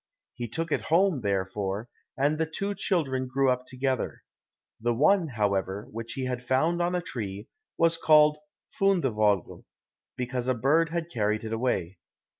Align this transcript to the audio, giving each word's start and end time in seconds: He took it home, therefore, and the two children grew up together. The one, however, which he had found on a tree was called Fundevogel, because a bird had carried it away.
He 0.33 0.47
took 0.47 0.71
it 0.71 0.85
home, 0.89 1.21
therefore, 1.21 1.87
and 2.17 2.39
the 2.39 2.47
two 2.47 2.73
children 2.73 3.27
grew 3.27 3.51
up 3.51 3.67
together. 3.67 4.23
The 4.79 4.95
one, 4.95 5.27
however, 5.27 5.87
which 5.91 6.13
he 6.13 6.25
had 6.25 6.43
found 6.43 6.81
on 6.81 6.95
a 6.95 7.01
tree 7.03 7.49
was 7.77 7.97
called 7.97 8.39
Fundevogel, 8.79 9.63
because 10.17 10.47
a 10.47 10.55
bird 10.55 10.89
had 10.89 11.11
carried 11.11 11.43
it 11.43 11.53
away. 11.53 11.99